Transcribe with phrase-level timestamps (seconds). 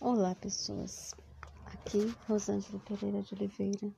[0.00, 1.14] Olá, pessoas.
[1.66, 3.94] Aqui, Rosângela Pereira de Oliveira,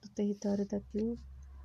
[0.00, 1.18] do território da Pio,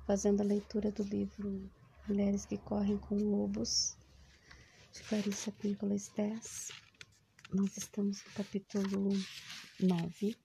[0.04, 1.70] fazendo a leitura do livro
[2.06, 3.96] Mulheres que Correm com Lobos,
[4.92, 6.70] de Clarissa Píncola Stess.
[7.52, 9.10] Nós estamos no capítulo
[9.80, 10.36] 9,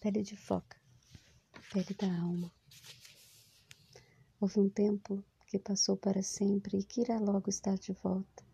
[0.00, 0.80] Pele de Foca,
[1.72, 2.50] Pele da Alma.
[4.40, 8.51] Houve um tempo que passou para sempre e que irá logo estar de volta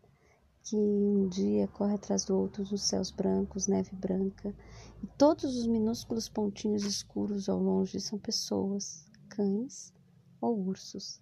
[0.63, 4.53] que um dia corre atrás do outro os céus brancos, neve branca,
[5.01, 9.93] e todos os minúsculos pontinhos escuros ao longe são pessoas, cães
[10.41, 11.21] ou ursos.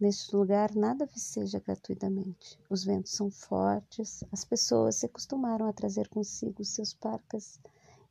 [0.00, 2.58] Neste lugar nada viceja gratuitamente.
[2.68, 7.60] Os ventos são fortes, as pessoas se acostumaram a trazer consigo seus parcas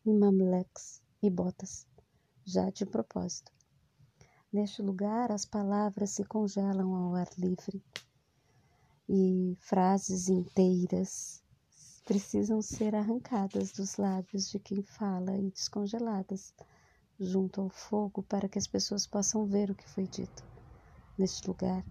[0.05, 1.85] e mamleques e botas,
[2.45, 3.51] já de propósito.
[4.51, 7.83] Neste lugar as palavras se congelam ao ar livre
[9.15, 11.43] e frases inteiras
[12.03, 16.51] precisam ser arrancadas dos lábios de quem fala e descongeladas
[17.19, 20.43] junto ao fogo para que as pessoas possam ver o que foi dito.
[21.15, 21.85] Neste lugar,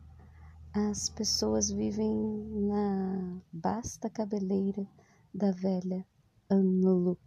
[0.74, 4.84] as pessoas vivem na vasta cabeleira
[5.32, 6.04] da velha
[6.50, 7.22] Anuluk,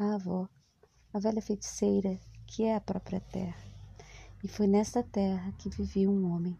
[0.00, 0.48] a avó,
[1.14, 3.72] a velha feiticeira que é a própria terra.
[4.42, 6.58] E foi nesta terra que vivia um homem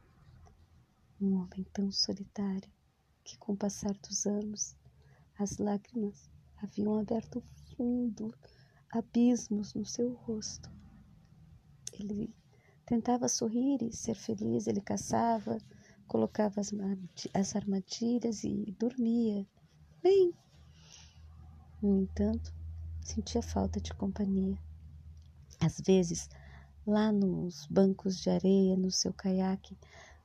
[1.21, 2.71] um homem tão solitário
[3.25, 4.77] que, com o passar dos anos,
[5.39, 6.31] as lágrimas
[6.63, 7.43] haviam aberto
[7.77, 8.35] fundo
[8.91, 10.71] abismos no seu rosto.
[11.93, 12.35] Ele
[12.85, 15.59] tentava sorrir e ser feliz, ele caçava,
[16.07, 16.73] colocava as,
[17.35, 19.47] as armadilhas e dormia
[20.03, 20.33] bem.
[21.83, 22.55] No entanto,
[23.01, 24.59] sentia falta de companhia.
[25.61, 26.29] Às vezes,
[26.87, 29.77] lá nos bancos de areia, no seu caiaque,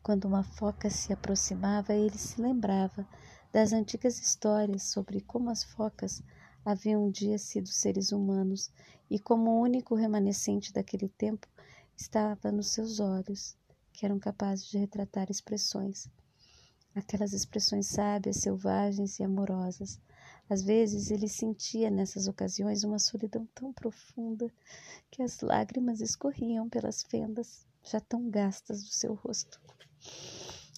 [0.03, 3.07] quando uma foca se aproximava, ele se lembrava
[3.52, 6.23] das antigas histórias sobre como as focas
[6.66, 8.71] haviam um dia sido seres humanos
[9.09, 11.47] e como o único remanescente daquele tempo
[11.95, 13.55] estava nos seus olhos,
[13.93, 16.09] que eram capazes de retratar expressões.
[16.95, 19.99] Aquelas expressões sábias, selvagens e amorosas.
[20.49, 24.52] Às vezes ele sentia nessas ocasiões uma solidão tão profunda
[25.11, 29.61] que as lágrimas escorriam pelas fendas já tão gastas do seu rosto.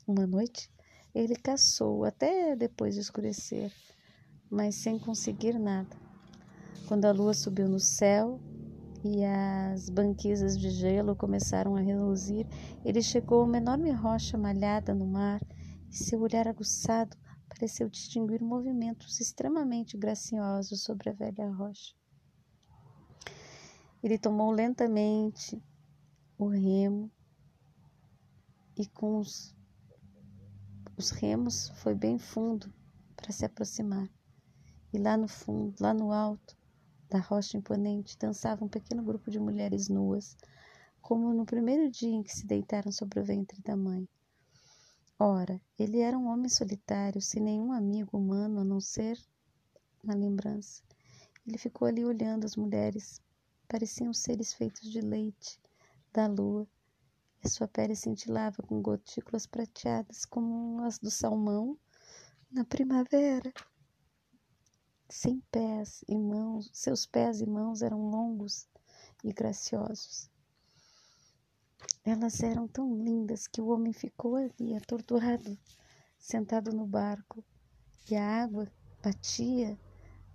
[0.07, 0.69] Uma noite,
[1.13, 3.71] ele caçou até depois de escurecer,
[4.49, 5.95] mas sem conseguir nada.
[6.87, 8.39] Quando a lua subiu no céu
[9.03, 12.45] e as banquisas de gelo começaram a reluzir,
[12.83, 15.41] ele chegou a uma enorme rocha malhada no mar
[15.89, 17.15] e seu olhar aguçado
[17.47, 21.93] pareceu distinguir movimentos extremamente graciosos sobre a velha rocha.
[24.03, 25.61] Ele tomou lentamente
[26.37, 27.09] o remo
[28.75, 29.55] e com os,
[30.97, 32.73] os remos foi bem fundo
[33.15, 34.09] para se aproximar.
[34.91, 36.57] E lá no fundo, lá no alto
[37.09, 40.35] da rocha imponente, dançava um pequeno grupo de mulheres nuas,
[41.01, 44.07] como no primeiro dia em que se deitaram sobre o ventre da mãe.
[45.19, 49.17] Ora, ele era um homem solitário, sem nenhum amigo humano a não ser
[50.03, 50.83] na lembrança.
[51.45, 53.21] Ele ficou ali olhando as mulheres,
[53.67, 55.59] pareciam seres feitos de leite,
[56.11, 56.67] da lua,
[57.43, 61.77] e sua pele cintilava com gotículas prateadas como as do salmão
[62.49, 63.53] na primavera.
[65.09, 68.67] Sem pés e mãos, seus pés e mãos eram longos
[69.23, 70.29] e graciosos.
[72.05, 75.57] Elas eram tão lindas que o homem ficou ali, atordoado,
[76.17, 77.43] sentado no barco,
[78.09, 78.71] e a água
[79.01, 79.77] batia,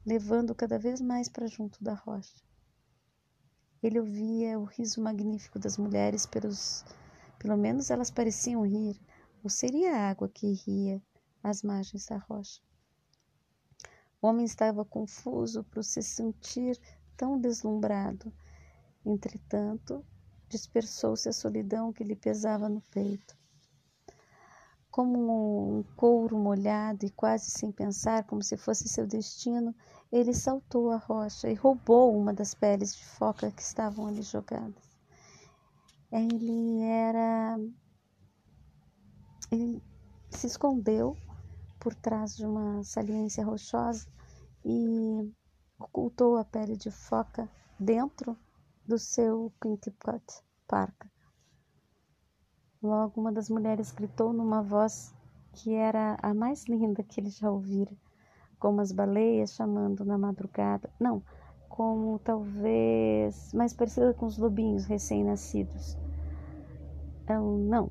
[0.04, 2.42] levando cada vez mais para junto da rocha.
[3.82, 6.84] Ele ouvia o riso magnífico das mulheres, pelos,
[7.38, 9.00] pelo menos elas pareciam rir,
[9.42, 11.02] ou seria a água que ria
[11.42, 12.60] às margens da rocha.
[14.20, 16.78] O homem estava confuso por se sentir
[17.16, 18.32] tão deslumbrado.
[19.06, 20.04] Entretanto,
[20.48, 23.36] dispersou-se a solidão que lhe pesava no peito.
[24.90, 29.72] Como um couro molhado e quase sem pensar, como se fosse seu destino,
[30.10, 34.87] ele saltou a rocha e roubou uma das peles de foca que estavam ali jogadas.
[36.10, 37.58] Ele era.
[39.50, 39.82] Ele
[40.30, 41.16] se escondeu
[41.80, 44.06] por trás de uma saliência rochosa
[44.64, 45.32] e
[45.78, 48.36] ocultou a pele de foca dentro
[48.86, 50.24] do seu quintipot
[50.66, 51.10] parca.
[52.82, 55.14] Logo, uma das mulheres gritou numa voz
[55.52, 57.96] que era a mais linda que ele já ouvira
[58.58, 60.90] como as baleias chamando na madrugada.
[60.98, 61.22] Não,
[61.78, 65.96] como talvez mais parecida com os lobinhos recém-nascidos.
[67.28, 67.90] Não, não.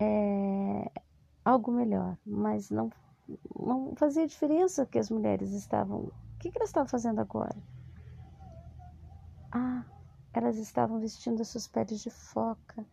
[0.00, 0.90] É
[1.44, 2.90] algo melhor, mas não,
[3.54, 6.00] não fazia diferença que as mulheres estavam.
[6.00, 7.54] O que, que elas estavam fazendo agora?
[9.52, 9.84] Ah,
[10.32, 12.84] elas estavam vestindo as suas peles de foca.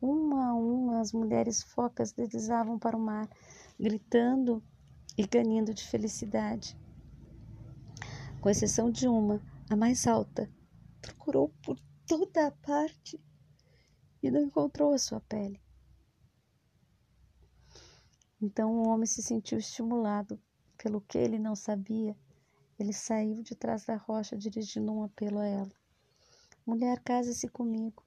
[0.00, 3.28] Uma a uma, as mulheres focas deslizavam para o mar,
[3.80, 4.62] gritando
[5.18, 6.76] e ganhando de felicidade.
[8.42, 9.40] Com exceção de uma,
[9.70, 10.50] a mais alta,
[11.00, 13.24] procurou por toda a parte
[14.20, 15.62] e não encontrou a sua pele.
[18.40, 20.42] Então o homem se sentiu estimulado
[20.76, 22.16] pelo que ele não sabia.
[22.76, 25.72] Ele saiu de trás da rocha dirigindo um apelo a ela.
[26.66, 28.04] Mulher, case-se comigo.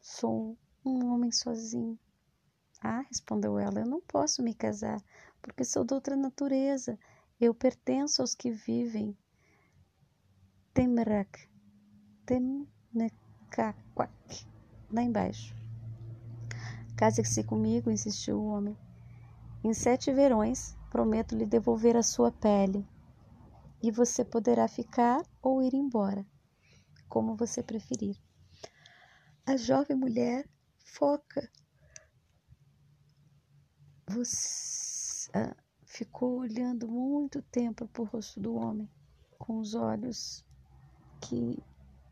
[0.00, 1.96] Sou um homem sozinho.
[2.80, 5.00] Ah, respondeu ela, eu não posso me casar,
[5.40, 6.98] porque sou de outra natureza.
[7.40, 9.16] Eu pertenço aos que vivem.
[10.74, 11.50] Temrak,
[12.24, 14.10] Temnekakwak,
[14.90, 15.54] lá embaixo.
[16.96, 18.74] Case-se comigo, insistiu o homem.
[19.62, 22.88] Em sete verões, prometo lhe devolver a sua pele,
[23.82, 26.24] e você poderá ficar ou ir embora,
[27.08, 28.16] como você preferir.
[29.44, 30.48] A jovem mulher
[30.78, 31.50] foca
[34.08, 38.90] você ah, ficou olhando muito tempo para o rosto do homem,
[39.38, 40.44] com os olhos
[41.22, 41.62] que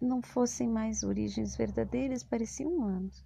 [0.00, 3.24] não fossem mais origens verdadeiras, pareciam humanos.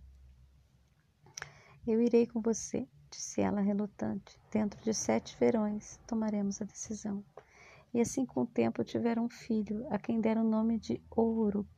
[1.86, 4.40] Eu irei com você, disse ela relutante.
[4.50, 7.22] Dentro de sete verões tomaremos a decisão.
[7.92, 11.70] E assim com o tempo tiveram um filho, a quem deram o nome de Ouruk.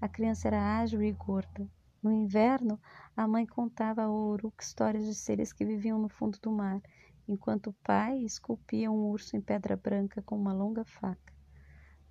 [0.00, 1.68] A criança era ágil e gorda.
[2.02, 2.78] No inverno,
[3.16, 6.80] a mãe contava a Ouruk histórias de seres que viviam no fundo do mar,
[7.26, 11.29] enquanto o pai esculpia um urso em pedra branca com uma longa faca.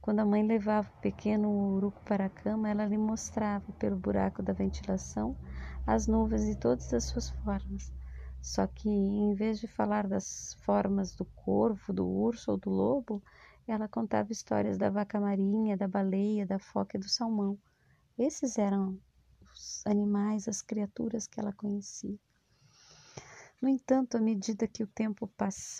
[0.01, 4.41] Quando a mãe levava o pequeno Ouruk para a cama, ela lhe mostrava, pelo buraco
[4.41, 5.35] da ventilação,
[5.85, 7.91] as nuvens e todas as suas formas.
[8.41, 13.21] Só que, em vez de falar das formas do corvo, do urso ou do lobo,
[13.67, 17.59] ela contava histórias da vaca marinha, da baleia, da foca e do salmão.
[18.17, 18.97] Esses eram
[19.53, 22.17] os animais, as criaturas que ela conhecia.
[23.61, 25.29] No entanto, à medida que o tempo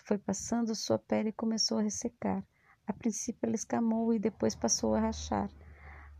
[0.03, 2.45] foi passando, sua pele começou a ressecar.
[2.89, 5.47] A princípio ela escamou e depois passou a rachar.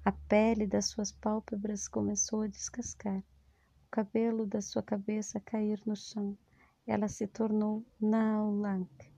[0.06, 5.95] A pele das suas pálpebras começou a descascar o cabelo da sua cabeça cair no
[5.95, 6.38] chão.
[6.86, 9.12] Ela se tornou Naulank,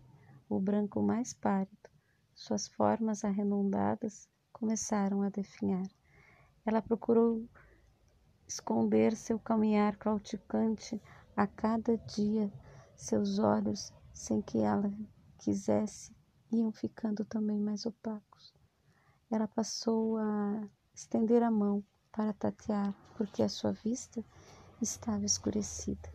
[0.48, 1.90] o branco mais pálido.
[2.34, 5.86] Suas formas arredondadas começaram a definhar.
[6.66, 7.46] Ela procurou
[8.48, 11.02] esconder seu caminhar claudicante
[11.36, 12.50] a cada dia.
[12.96, 14.90] Seus olhos, sem que ela
[15.38, 16.16] quisesse,
[16.52, 18.54] iam ficando também mais opacos.
[19.30, 24.24] Ela passou a estender a mão para tatear, porque a sua vista
[24.82, 26.10] estava escurecida.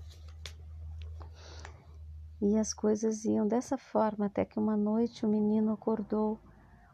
[2.41, 6.39] E as coisas iam dessa forma até que uma noite o menino acordou,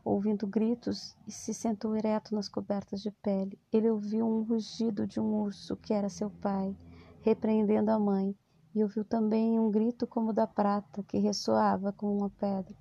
[0.05, 3.59] ouvindo gritos, e se sentou ereto nas cobertas de pele.
[3.73, 6.77] Ele ouviu um rugido de um urso, que era seu pai,
[7.23, 8.37] repreendendo a mãe,
[8.73, 12.75] e ouviu também um grito como da prata, que ressoava com uma pedra,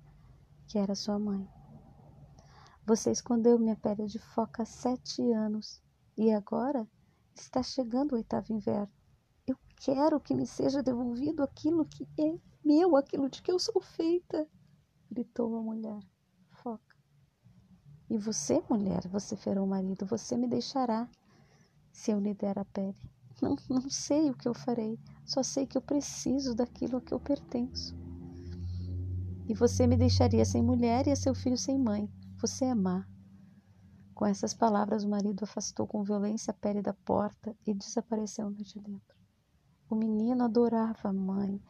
[0.72, 1.46] que era sua mãe.
[2.86, 5.82] Você escondeu minha pele de foca há sete anos,
[6.16, 6.88] e agora
[7.34, 8.92] Está chegando o oitavo inverno.
[9.46, 13.80] Eu quero que me seja devolvido aquilo que é meu, aquilo de que eu sou
[13.80, 14.46] feita,
[15.10, 16.00] gritou a mulher.
[16.62, 16.96] Foca.
[18.08, 21.08] E você, mulher, vociferou o marido, você me deixará
[21.90, 23.10] se eu lhe der a pele.
[23.40, 27.12] Não, não sei o que eu farei, só sei que eu preciso daquilo a que
[27.12, 28.01] eu pertenço.
[29.48, 32.08] E você me deixaria sem mulher e a seu filho sem mãe.
[32.40, 33.06] Você é má.
[34.14, 38.80] Com essas palavras, o marido afastou com violência a pele da porta e desapareceu de
[38.80, 39.16] dentro.
[39.90, 41.60] O menino adorava a mãe.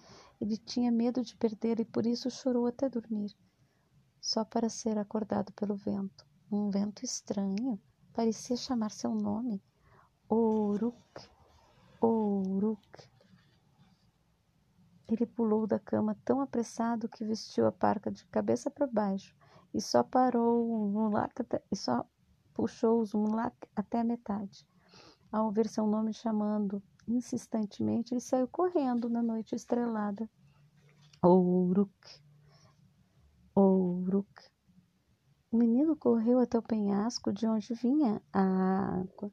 [0.40, 3.32] Ele tinha medo de perdê-la e por isso chorou até dormir,
[4.20, 6.26] só para ser acordado pelo vento.
[6.50, 7.80] Um vento estranho
[8.12, 9.62] parecia chamar seu nome.
[10.28, 10.96] Ouruk,
[12.00, 13.11] Ouruk.
[15.12, 19.36] Ele pulou da cama tão apressado que vestiu a parca de cabeça para baixo
[19.74, 22.06] e só parou no lata e só
[22.54, 24.66] puxou os mulak até a metade.
[25.30, 30.26] Ao ouvir seu nome chamando insistentemente, ele saiu correndo na noite estrelada.
[31.22, 31.92] Ouruk,
[33.54, 34.30] Ouruk.
[35.50, 39.30] O menino correu até o penhasco de onde vinha a água.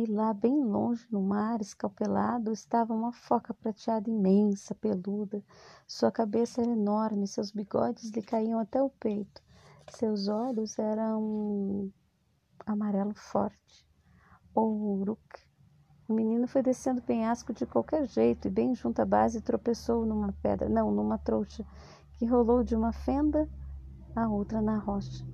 [0.00, 5.42] E lá, bem longe no mar, escalpelado, estava uma foca prateada imensa, peluda.
[5.88, 9.42] Sua cabeça era enorme, seus bigodes lhe caíam até o peito.
[9.88, 11.92] Seus olhos eram
[12.64, 13.84] amarelo forte,
[14.54, 15.20] ou uruk.
[16.06, 20.06] O menino foi descendo o penhasco de qualquer jeito e, bem junto à base, tropeçou
[20.06, 21.66] numa pedra, não, numa trouxa,
[22.14, 23.48] que rolou de uma fenda
[24.14, 25.26] a outra na rocha.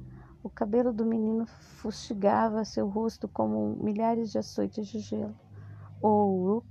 [0.44, 5.34] O cabelo do menino fustigava seu rosto como milhares de açoites de gelo.
[6.02, 6.08] O
[6.42, 6.68] Uruk,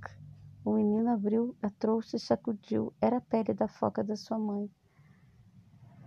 [0.64, 2.92] o menino abriu a trouxa e sacudiu.
[3.00, 4.70] Era a pele da foca da sua mãe.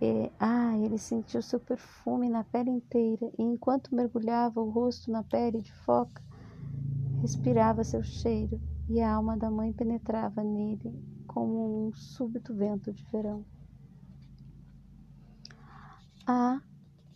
[0.00, 5.22] E, ah, ele sentiu seu perfume na pele inteira, e enquanto mergulhava o rosto na
[5.22, 6.22] pele de foca,
[7.20, 8.58] respirava seu cheiro,
[8.88, 13.44] e a alma da mãe penetrava nele como um súbito vento de verão.
[16.26, 16.62] Ah!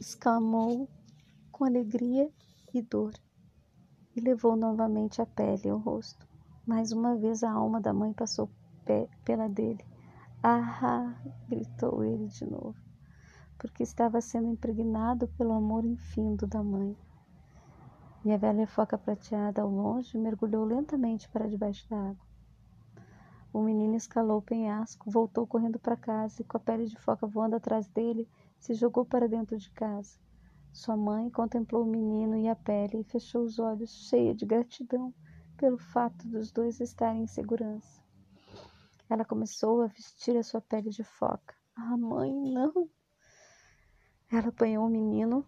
[0.03, 0.89] Exclamou
[1.53, 2.29] com alegria
[2.75, 3.15] e dor,
[4.17, 6.27] e levou novamente a pele ao rosto.
[6.67, 8.51] Mais uma vez a alma da mãe passou
[9.25, 9.85] pela dele.
[10.43, 11.15] Ah!
[11.49, 12.75] gritou ele de novo,
[13.57, 16.97] porque estava sendo impregnado pelo amor infindo da mãe.
[18.25, 22.27] E a velha foca prateada ao longe mergulhou lentamente para debaixo da água.
[23.53, 27.25] O menino escalou o penhasco, voltou correndo para casa e, com a pele de foca
[27.25, 28.29] voando atrás dele,
[28.63, 30.17] se jogou para dentro de casa.
[30.73, 35.13] Sua mãe contemplou o menino e a pele e fechou os olhos, cheia de gratidão
[35.57, 38.01] pelo fato dos dois estarem em segurança.
[39.11, 41.57] Ela começou a vestir a sua pele de foca.
[41.75, 42.89] Ah, mãe, não!
[44.31, 45.45] Ela apanhou o menino,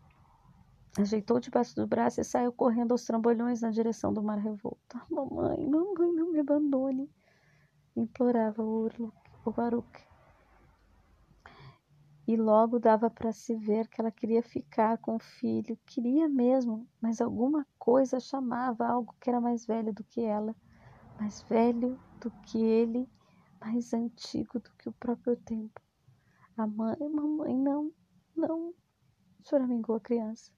[0.99, 4.81] ajeitou debaixo do braço e saiu correndo aos trambolhões na direção do mar revolto.
[4.93, 7.09] Ah, mamãe, mamãe, não me abandone!
[7.97, 8.91] implorava o,
[9.45, 10.14] o Baruch.
[12.27, 16.89] E logo dava para se ver que ela queria ficar com o filho, queria mesmo,
[17.01, 20.57] mas alguma coisa chamava algo que era mais velho do que ela,
[21.19, 23.09] mais velho do que ele
[23.65, 25.81] mais antigo do que o próprio tempo.
[26.57, 27.91] A mãe, mamãe, não,
[28.37, 28.75] não,
[29.43, 30.53] choramingou a criança.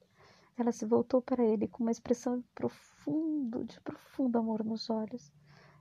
[0.57, 5.31] Ela se voltou para ele com uma expressão profundo, de profundo amor nos olhos.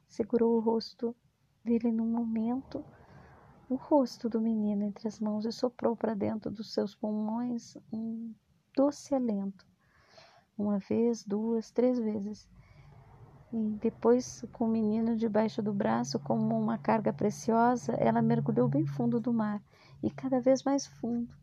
[0.06, 1.16] Segurou o rosto
[1.64, 2.84] dele num momento,
[3.68, 8.32] o rosto do menino entre as mãos e soprou para dentro dos seus pulmões um
[8.76, 9.66] doce alento.
[10.56, 12.48] Uma vez, duas, três vezes.
[13.52, 18.86] E depois, com o menino debaixo do braço como uma carga preciosa, ela mergulhou bem
[18.86, 19.62] fundo do mar
[20.02, 21.34] e cada vez mais fundo.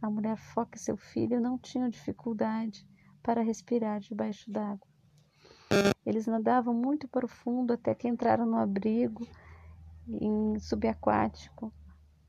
[0.00, 2.86] A mulher foca e seu filho não tinham dificuldade
[3.22, 4.86] para respirar debaixo d'água.
[6.04, 9.26] Eles nadavam muito profundo até que entraram no abrigo
[10.08, 11.72] em subaquático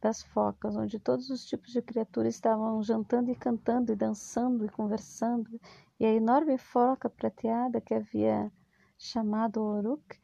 [0.02, 4.70] das focas, onde todos os tipos de criaturas estavam jantando e cantando e dançando e
[4.70, 5.60] conversando,
[6.00, 8.52] e a enorme foca prateada que havia
[8.98, 10.20] chamado Oruk,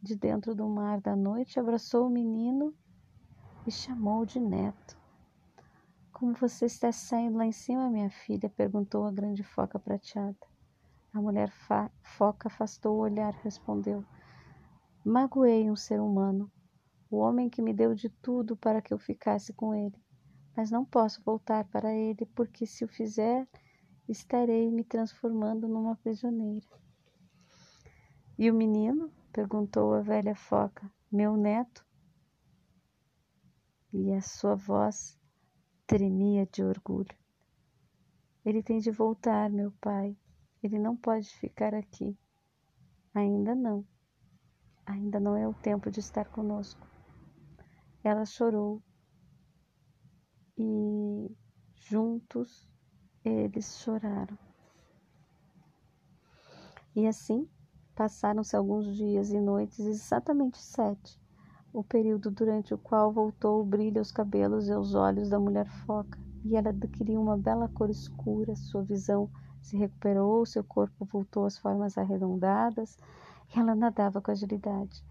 [0.00, 2.74] de dentro do mar da noite, abraçou o menino
[3.66, 4.96] e chamou de neto.
[6.12, 8.48] Como você está saindo lá em cima, minha filha?
[8.50, 10.36] perguntou a grande foca prateada.
[11.12, 11.50] A mulher
[12.02, 14.04] foca afastou o olhar e respondeu:
[15.04, 16.50] Magoei um ser humano,
[17.14, 19.94] o homem que me deu de tudo para que eu ficasse com ele.
[20.56, 23.46] Mas não posso voltar para ele, porque se o fizer,
[24.08, 26.66] estarei me transformando numa prisioneira.
[28.36, 29.12] E o menino?
[29.32, 30.90] perguntou a velha foca.
[31.10, 31.86] Meu neto?
[33.92, 35.16] E a sua voz
[35.86, 37.16] tremia de orgulho.
[38.44, 40.16] Ele tem de voltar, meu pai.
[40.62, 42.18] Ele não pode ficar aqui.
[43.14, 43.86] Ainda não.
[44.84, 46.93] Ainda não é o tempo de estar conosco.
[48.04, 48.80] Ela chorou
[50.56, 51.36] e
[51.74, 52.68] juntos
[53.24, 54.38] eles choraram.
[56.94, 57.48] E assim
[57.94, 61.16] Passaram-se alguns dias e noites, exatamente sete,
[61.72, 65.68] o período durante o qual voltou o brilho aos cabelos e aos olhos da mulher
[65.68, 69.30] foca, e ela adquiriu uma bela cor escura, sua visão
[69.62, 72.98] se recuperou, seu corpo voltou às formas arredondadas,
[73.54, 75.04] e ela nadava com agilidade.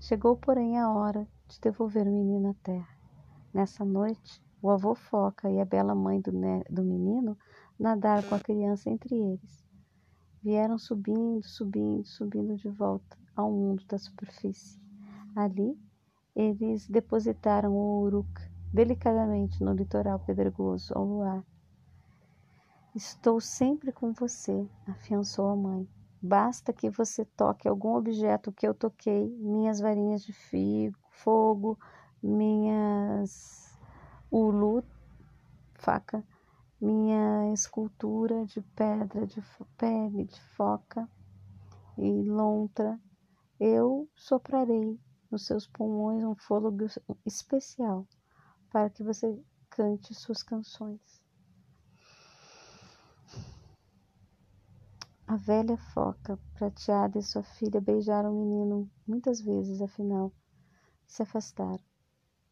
[0.00, 2.88] Chegou, porém, a hora de devolver o menino à terra.
[3.52, 6.32] Nessa noite, o avô foca e a bela mãe do,
[6.70, 7.36] do menino
[7.78, 9.62] nadaram com a criança entre eles
[10.42, 14.80] vieram subindo, subindo, subindo de volta ao mundo da superfície.
[15.36, 15.78] Ali,
[16.34, 18.28] eles depositaram o uruk
[18.72, 21.44] delicadamente no litoral pedregoso ao luar.
[22.94, 25.88] Estou sempre com você, afiançou a mãe.
[26.20, 31.78] Basta que você toque algum objeto que eu toquei, minhas varinhas de figo, fogo,
[32.22, 33.78] minhas
[34.30, 34.82] ulu,
[35.74, 36.24] faca,
[36.80, 39.42] minha escultura de pedra, de
[39.76, 41.08] pele, de foca
[41.96, 42.98] e lontra,
[43.60, 44.98] eu soprarei
[45.30, 46.86] nos seus pulmões um fôlego
[47.24, 48.06] especial
[48.70, 49.38] para que você
[49.70, 51.22] cante suas canções.
[55.26, 60.32] A velha foca prateada e sua filha beijaram o menino muitas vezes, afinal,
[61.12, 61.78] se afastaram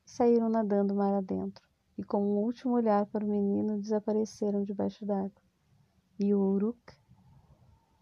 [0.06, 5.06] e saíram nadando mar adentro, e com um último olhar para o menino desapareceram debaixo
[5.06, 5.42] d'água.
[6.18, 6.78] E o Uruk,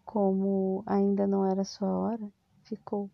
[0.03, 2.29] como ainda não era sua hora,
[2.63, 3.09] ficou.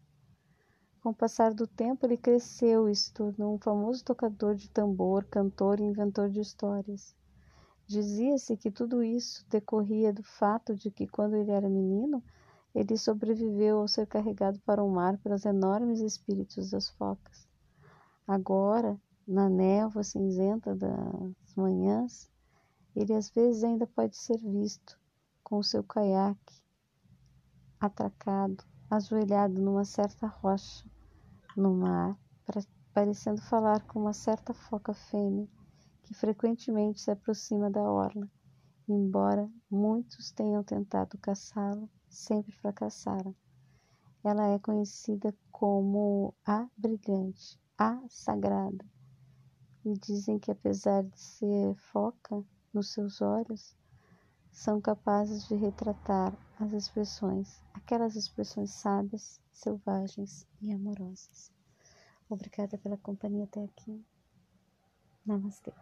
[1.04, 5.24] Com o passar do tempo, ele cresceu e se tornou um famoso tocador de tambor,
[5.25, 7.16] cantor e inventor de histórias.
[7.86, 12.24] Dizia-se que tudo isso decorria do fato de que, quando ele era menino,
[12.75, 17.48] ele sobreviveu ao ser carregado para o mar pelos enormes espíritos das focas.
[18.27, 22.29] Agora, na névoa cinzenta das manhãs,
[22.94, 25.00] ele às vezes ainda pode ser visto
[25.41, 26.62] com o seu caiaque
[27.79, 30.86] atracado, ajoelhado numa certa rocha
[31.55, 32.17] no mar,
[32.94, 35.48] parecendo falar com uma certa foca fêmea
[36.03, 38.29] que frequentemente se aproxima da orla.
[38.88, 43.36] Embora muitos tenham tentado caçá-la, sempre fracassaram.
[44.24, 48.86] Ela é conhecida como a brilhante, a sagrada.
[49.84, 52.44] E dizem que apesar de ser foca
[52.74, 53.76] nos seus olhos,
[54.52, 61.52] são capazes de retratar as expressões, aquelas expressões sábias, selvagens e amorosas.
[62.30, 64.04] Obrigada pela companhia até aqui.
[65.26, 65.74] Namastê.